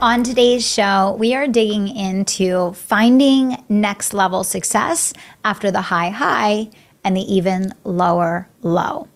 [0.00, 5.12] On today's show, we are digging into finding next level success
[5.44, 6.70] after the high high
[7.02, 9.08] and the even lower low.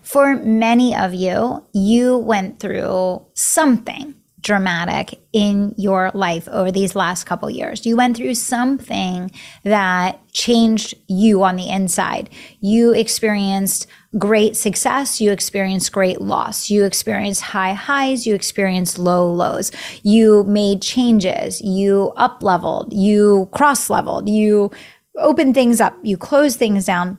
[0.00, 7.24] For many of you, you went through something dramatic in your life over these last
[7.24, 7.84] couple years.
[7.84, 9.30] You went through something
[9.64, 12.30] that changed you on the inside.
[12.60, 19.30] You experienced great success, you experienced great loss, you experienced high highs, you experienced low
[19.30, 19.70] lows.
[20.02, 24.70] You made changes, you up leveled, you cross leveled, you
[25.16, 27.18] opened things up, you closed things down.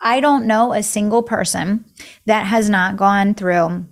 [0.00, 1.84] I don't know a single person
[2.26, 3.86] that has not gone through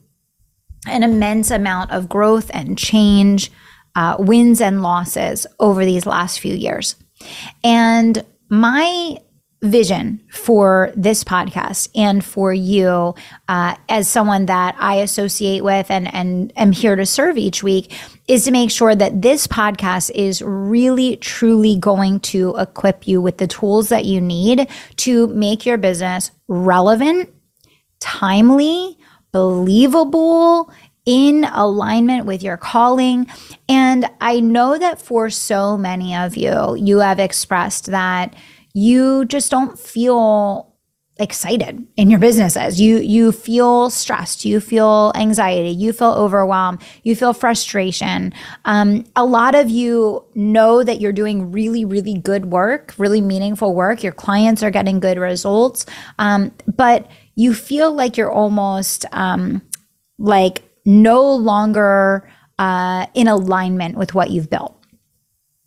[0.87, 3.51] an immense amount of growth and change,
[3.95, 6.97] uh, wins and losses over these last few years.
[7.63, 9.19] And my
[9.63, 13.15] vision for this podcast and for you
[13.49, 17.93] uh, as someone that I associate with and, and am here to serve each week
[18.27, 23.37] is to make sure that this podcast is really, truly going to equip you with
[23.37, 27.29] the tools that you need to make your business relevant,
[28.01, 28.97] timely,
[29.33, 30.71] believable,
[31.07, 33.27] in alignment with your calling.
[33.69, 38.35] And I know that for so many of you, you have expressed that
[38.75, 40.70] you just don't feel
[41.21, 42.81] excited in your businesses.
[42.81, 48.33] You you feel stressed, you feel anxiety, you feel overwhelmed, you feel frustration.
[48.65, 53.75] Um, a lot of you know that you're doing really really good work, really meaningful
[53.75, 54.03] work.
[54.03, 55.87] Your clients are getting good results,
[56.19, 59.63] um, but you feel like you're almost um,
[60.19, 62.29] like no longer
[62.59, 64.80] uh, in alignment with what you've built.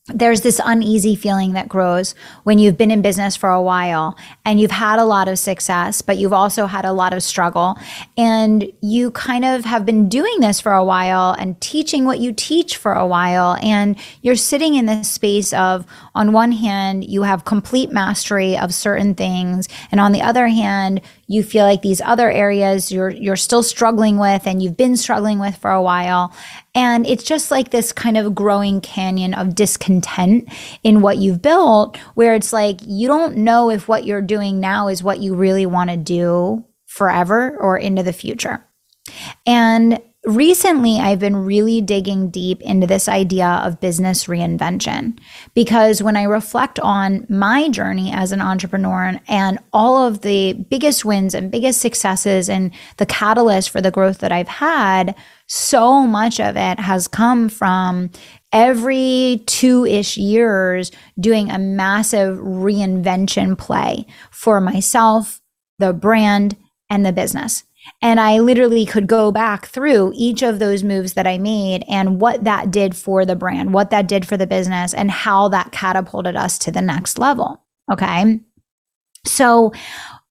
[0.07, 4.59] There's this uneasy feeling that grows when you've been in business for a while and
[4.59, 7.77] you've had a lot of success, but you've also had a lot of struggle.
[8.17, 12.33] And you kind of have been doing this for a while and teaching what you
[12.33, 13.55] teach for a while.
[13.61, 18.73] And you're sitting in this space of, on one hand, you have complete mastery of
[18.73, 19.69] certain things.
[19.89, 20.99] And on the other hand,
[21.33, 25.39] you feel like these other areas you're you're still struggling with and you've been struggling
[25.39, 26.33] with for a while.
[26.75, 30.47] And it's just like this kind of growing canyon of discontent
[30.83, 34.87] in what you've built where it's like you don't know if what you're doing now
[34.87, 38.63] is what you really want to do forever or into the future.
[39.45, 45.17] And recently I've been really digging deep into this idea of business reinvention
[45.53, 51.03] because when I reflect on my journey as an entrepreneur and all of the biggest
[51.03, 55.13] wins and biggest successes and the catalyst for the growth that I've had,
[55.47, 58.09] so much of it has come from
[58.53, 65.41] every two ish years doing a massive reinvention play for myself,
[65.79, 66.55] the brand,
[66.93, 67.63] and the business.
[68.01, 72.21] And I literally could go back through each of those moves that I made and
[72.21, 75.71] what that did for the brand, what that did for the business, and how that
[75.71, 77.61] catapulted us to the next level.
[77.91, 78.39] Okay.
[79.25, 79.73] So,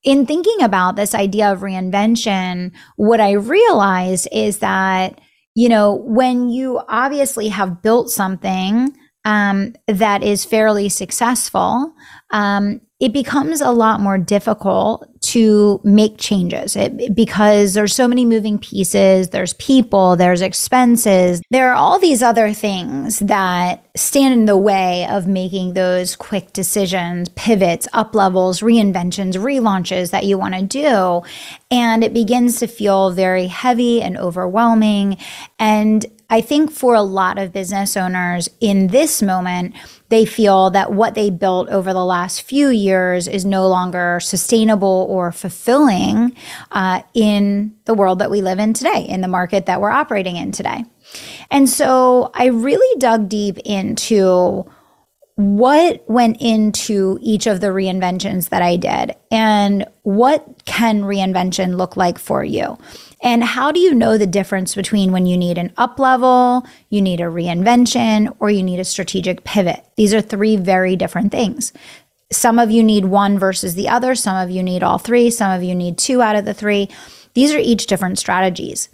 [0.05, 5.21] in thinking about this idea of reinvention, what I realized is that,
[5.55, 11.95] you know, when you obviously have built something um, that is fairly successful,
[12.31, 16.77] um, it becomes a lot more difficult to make changes.
[16.77, 21.43] It, because there's so many moving pieces there's people there's expenses.
[21.51, 26.53] There are all these other things that stand in the way of making those quick
[26.53, 31.23] decisions pivots up levels reinventions relaunches that you want to do.
[31.73, 35.17] And it begins to feel very heavy and overwhelming.
[35.59, 39.75] And I think for a lot of business owners in this moment,
[40.09, 45.07] they feel that what they built over the last few years is no longer sustainable
[45.11, 46.35] or fulfilling
[46.71, 50.37] uh, in the world that we live in today, in the market that we're operating
[50.37, 50.87] in today.
[51.51, 54.65] And so I really dug deep into
[55.37, 61.97] what went into each of the reinventions that I did and what can reinvention look
[61.97, 62.79] like for you?
[63.23, 67.01] And how do you know the difference between when you need an up level, you
[67.01, 69.85] need a reinvention, or you need a strategic pivot?
[69.97, 71.73] These are three very different things.
[72.31, 74.15] Some of you need one versus the other.
[74.15, 75.31] Some of you need all three.
[75.31, 76.89] Some of you need two out of the three.
[77.35, 78.89] These are each different strategies.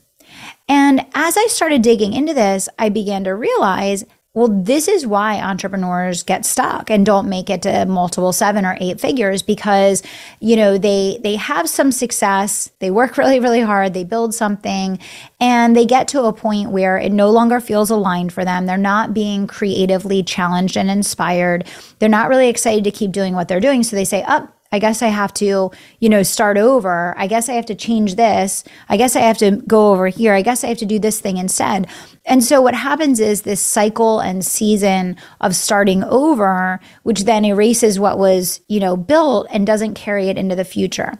[0.69, 4.05] And as I started digging into this, I began to realize
[4.39, 8.79] Well, this is why entrepreneurs get stuck and don't make it to multiple seven or
[8.81, 10.01] eight figures because,
[10.39, 15.01] you know, they they have some success, they work really really hard, they build something
[15.41, 18.67] and they get to a point where it no longer feels aligned for them.
[18.67, 21.67] They're not being creatively challenged and inspired.
[21.99, 24.53] They're not really excited to keep doing what they're doing, so they say, "Up, oh,
[24.71, 27.15] I guess I have to, you know, start over.
[27.17, 28.65] I guess I have to change this.
[28.89, 30.35] I guess I have to go over here.
[30.35, 31.87] I guess I have to do this thing instead.
[32.29, 37.99] And so what happens is this cycle and season of starting over, which then erases
[37.99, 41.15] what was, you know, built and doesn't carry it into the future.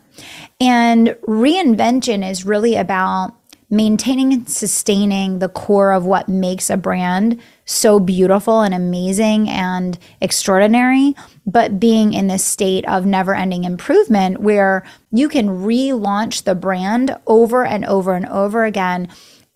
[0.61, 3.35] And reinvention is really about
[3.71, 9.99] maintaining and sustaining the core of what makes a brand so beautiful and amazing and
[10.21, 11.15] extraordinary,
[11.47, 17.15] but being in this state of never ending improvement where you can relaunch the brand
[17.27, 19.09] over and over and over again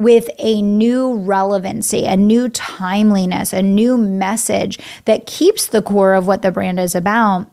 [0.02, 6.26] with a new relevancy, a new timeliness, a new message that keeps the core of
[6.26, 7.48] what the brand is about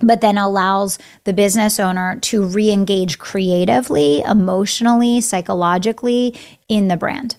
[0.00, 6.38] but then allows the business owner to re engage creatively, emotionally, psychologically
[6.68, 7.36] in the brand.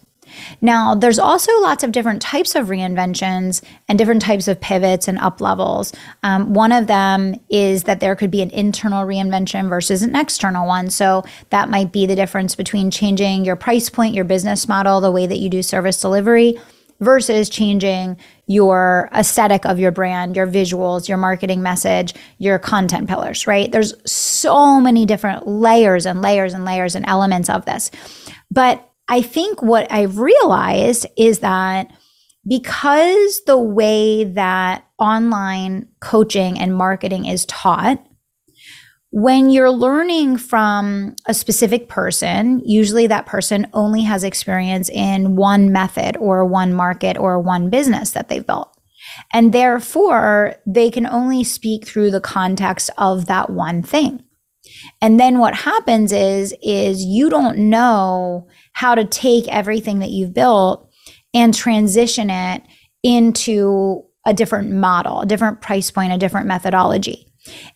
[0.62, 5.18] Now, there's also lots of different types of reinventions and different types of pivots and
[5.20, 5.94] up levels.
[6.24, 10.68] Um, one of them is that there could be an internal reinvention versus an external
[10.68, 10.90] one.
[10.90, 15.12] So that might be the difference between changing your price point, your business model, the
[15.12, 16.58] way that you do service delivery
[17.00, 23.48] versus changing your aesthetic of your brand, your visuals, your marketing message, your content pillars,
[23.48, 23.72] right?
[23.72, 27.92] There's so many different layers and layers and layers and elements of this.
[28.52, 31.92] But I think what I've realized is that
[32.48, 38.06] because the way that online coaching and marketing is taught
[39.12, 45.72] when you're learning from a specific person, usually that person only has experience in one
[45.72, 48.72] method or one market or one business that they've built.
[49.34, 54.24] And therefore, they can only speak through the context of that one thing.
[55.02, 60.34] And then what happens is is you don't know how to take everything that you've
[60.34, 60.90] built
[61.34, 62.64] and transition it
[63.04, 67.30] into a different model, a different price point, a different methodology.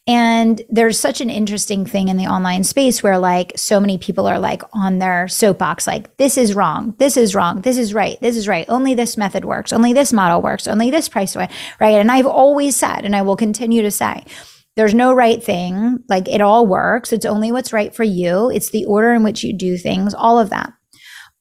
[0.05, 4.27] And there's such an interesting thing in the online space where like so many people
[4.27, 8.19] are like on their soapbox, like, this is wrong, this is wrong, this is right,
[8.21, 8.65] this is right.
[8.69, 11.47] Only this method works, only this model works, only this price way,
[11.79, 11.95] right?
[11.95, 14.25] And I've always said, and I will continue to say,
[14.75, 15.99] there's no right thing.
[16.09, 17.13] Like it all works.
[17.13, 18.49] It's only what's right for you.
[18.49, 20.73] It's the order in which you do things, all of that.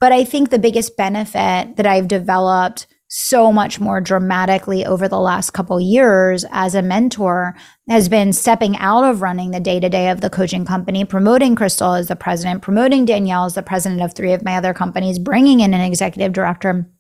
[0.01, 5.21] But I think the biggest benefit that I've developed so much more dramatically over the
[5.21, 7.55] last couple years as a mentor
[7.87, 11.55] has been stepping out of running the day to day of the coaching company, promoting
[11.55, 15.19] Crystal as the president, promoting Danielle as the president of three of my other companies,
[15.19, 16.91] bringing in an executive director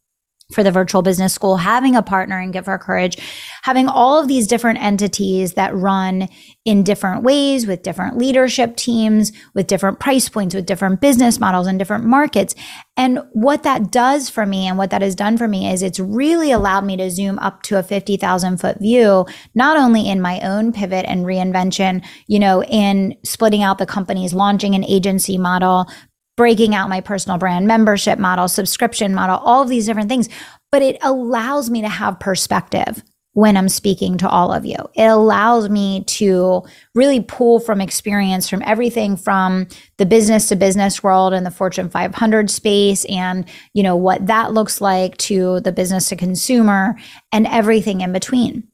[0.53, 3.19] for the virtual business school, having a partner in Give Her Courage,
[3.63, 6.29] having all of these different entities that run
[6.65, 11.67] in different ways with different leadership teams, with different price points, with different business models
[11.67, 12.55] and different markets.
[12.97, 15.99] And what that does for me and what that has done for me is it's
[15.99, 20.41] really allowed me to zoom up to a 50,000 foot view, not only in my
[20.41, 25.87] own pivot and reinvention, you know, in splitting out the companies, launching an agency model,
[26.37, 30.29] breaking out my personal brand membership model, subscription model, all of these different things.
[30.71, 33.03] But it allows me to have perspective
[33.35, 34.77] when I'm speaking to all of you.
[34.95, 36.63] It allows me to
[36.95, 41.89] really pull from experience from everything from the business to business world and the Fortune
[41.89, 46.97] 500 space and, you know, what that looks like to the business to consumer
[47.33, 48.69] and everything in between.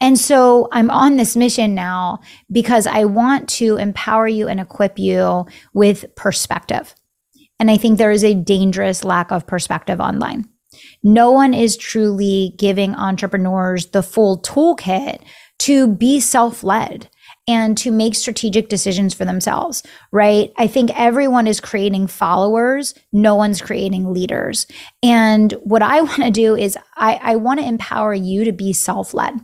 [0.00, 4.98] And so I'm on this mission now because I want to empower you and equip
[4.98, 6.94] you with perspective.
[7.58, 10.48] And I think there is a dangerous lack of perspective online.
[11.02, 15.22] No one is truly giving entrepreneurs the full toolkit
[15.60, 17.08] to be self led
[17.46, 20.52] and to make strategic decisions for themselves, right?
[20.56, 24.66] I think everyone is creating followers, no one's creating leaders.
[25.02, 28.72] And what I want to do is I, I want to empower you to be
[28.72, 29.34] self led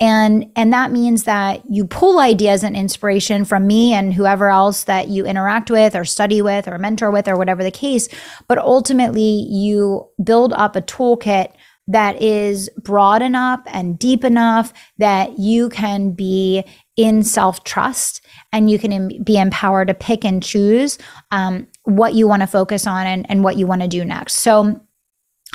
[0.00, 4.84] and and that means that you pull ideas and inspiration from me and whoever else
[4.84, 8.08] that you interact with or study with or mentor with or whatever the case
[8.48, 11.52] but ultimately you build up a toolkit
[11.88, 16.64] that is broad enough and deep enough that you can be
[16.96, 20.98] in self trust and you can be empowered to pick and choose
[21.30, 24.34] um, what you want to focus on and, and what you want to do next.
[24.34, 24.80] So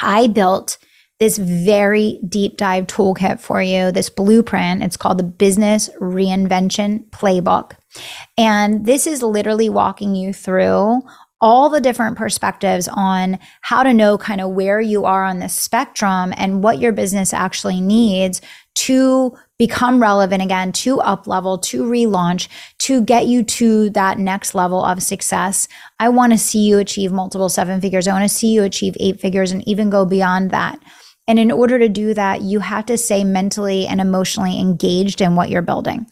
[0.02, 0.78] I built
[1.20, 4.84] this very deep dive toolkit for you, this blueprint.
[4.84, 7.72] It's called the Business Reinvention Playbook.
[8.38, 11.02] And this is literally walking you through
[11.40, 15.50] all the different perspectives on how to know kind of where you are on the
[15.50, 18.42] spectrum and what your business actually needs
[18.74, 22.48] to become relevant again, to up level, to relaunch,
[22.78, 25.68] to get you to that next level of success.
[26.00, 28.08] I want to see you achieve multiple seven figures.
[28.08, 30.80] I want to see you achieve eight figures and even go beyond that.
[31.28, 35.36] And in order to do that, you have to stay mentally and emotionally engaged in
[35.36, 36.08] what you're building.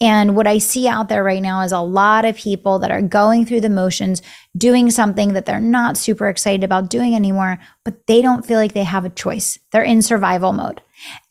[0.00, 3.02] And what I see out there right now is a lot of people that are
[3.02, 4.22] going through the motions,
[4.56, 8.72] doing something that they're not super excited about doing anymore, but they don't feel like
[8.72, 9.58] they have a choice.
[9.72, 10.80] They're in survival mode.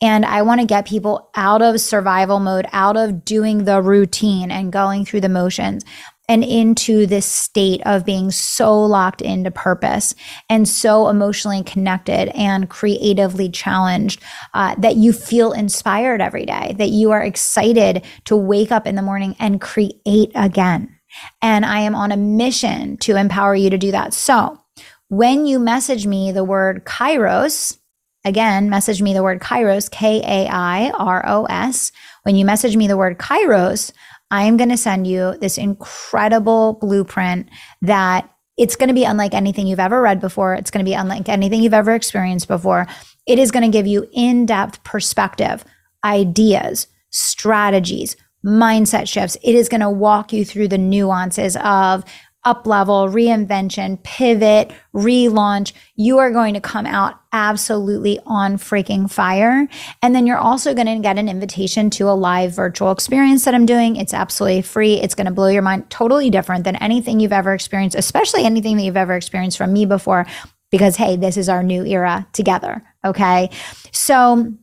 [0.00, 4.50] And I want to get people out of survival mode, out of doing the routine
[4.50, 5.84] and going through the motions
[6.28, 10.14] and into this state of being so locked into purpose
[10.50, 14.22] and so emotionally connected and creatively challenged
[14.54, 18.94] uh, that you feel inspired every day, that you are excited to wake up in
[18.94, 20.94] the morning and create again.
[21.40, 24.12] And I am on a mission to empower you to do that.
[24.12, 24.60] So
[25.08, 27.78] when you message me the word Kairos,
[28.26, 31.92] again, message me the word Kairos, K A I R O S.
[32.24, 33.92] When you message me the word Kairos,
[34.30, 37.48] I'm going to send you this incredible blueprint
[37.82, 40.54] that it's going to be unlike anything you've ever read before.
[40.54, 42.86] It's going to be unlike anything you've ever experienced before.
[43.26, 45.64] It is going to give you in depth perspective,
[46.04, 49.36] ideas, strategies, mindset shifts.
[49.42, 52.04] It is going to walk you through the nuances of
[52.44, 59.68] up level, reinvention, pivot, relaunch, you are going to come out absolutely on freaking fire.
[60.02, 63.54] And then you're also going to get an invitation to a live virtual experience that
[63.54, 63.96] I'm doing.
[63.96, 64.94] It's absolutely free.
[64.94, 68.76] It's going to blow your mind, totally different than anything you've ever experienced, especially anything
[68.76, 70.24] that you've ever experienced from me before,
[70.70, 72.82] because hey, this is our new era together.
[73.04, 73.50] Okay.
[73.92, 74.54] So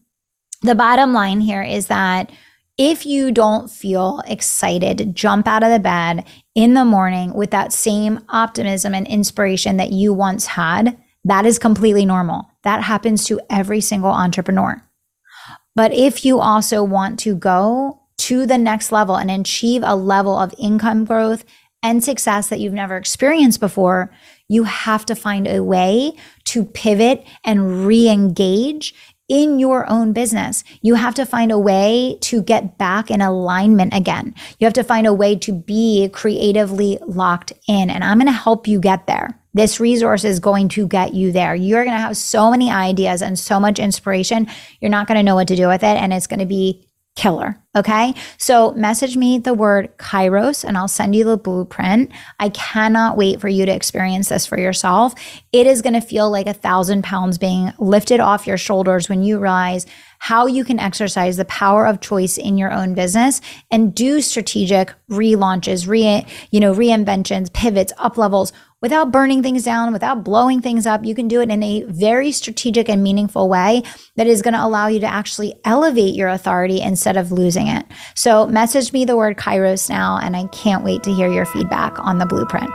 [0.62, 2.32] the bottom line here is that
[2.78, 7.72] if you don't feel excited, jump out of the bed in the morning with that
[7.72, 12.50] same optimism and inspiration that you once had, that is completely normal.
[12.64, 14.82] That happens to every single entrepreneur.
[15.76, 20.38] But if you also want to go to the next level and achieve a level
[20.38, 21.46] of income growth
[21.84, 24.12] and success that you've never experienced before,
[24.48, 26.14] you have to find a way
[26.46, 28.94] to pivot and re engage
[29.28, 30.64] in your own business.
[30.82, 34.36] You have to find a way to get back in alignment again.
[34.60, 37.90] You have to find a way to be creatively locked in.
[37.90, 39.40] And I'm going to help you get there.
[39.54, 41.56] This resource is going to get you there.
[41.56, 44.48] You're going to have so many ideas and so much inspiration.
[44.82, 45.98] You're not going to know what to do with it.
[45.98, 47.58] And it's going to be killer.
[47.76, 48.14] Okay.
[48.38, 52.12] So message me the word Kairos and I'll send you the blueprint.
[52.40, 55.14] I cannot wait for you to experience this for yourself.
[55.52, 59.24] It is going to feel like a thousand pounds being lifted off your shoulders when
[59.24, 59.86] you realize
[60.20, 63.42] how you can exercise the power of choice in your own business
[63.72, 69.94] and do strategic relaunches, re, you know, reinventions, pivots, up levels without burning things down,
[69.94, 71.06] without blowing things up.
[71.06, 73.84] You can do it in a very strategic and meaningful way
[74.16, 77.86] that is going to allow you to actually elevate your authority instead of losing it.
[78.16, 81.98] So, message me the word Kairos now, and I can't wait to hear your feedback
[82.00, 82.70] on the blueprint.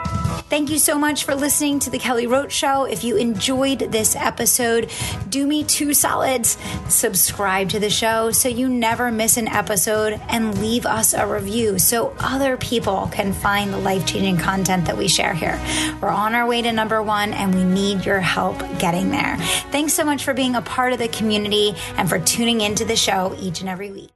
[0.49, 2.85] Thank you so much for listening to The Kelly Roach Show.
[2.85, 4.91] If you enjoyed this episode,
[5.29, 6.59] do me two solids.
[6.89, 11.79] Subscribe to the show so you never miss an episode and leave us a review
[11.79, 15.59] so other people can find the life changing content that we share here.
[16.01, 19.37] We're on our way to number one and we need your help getting there.
[19.71, 22.97] Thanks so much for being a part of the community and for tuning into the
[22.97, 24.09] show each and every week.